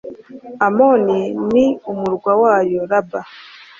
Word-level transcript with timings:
Amoni 0.67 1.19
n’umurwa 1.87 2.31
wayo, 2.41 2.79
Raba 2.89 3.21